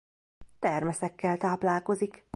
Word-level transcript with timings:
Termeszekkel 0.59 1.37
táplálkozik. 1.37 2.25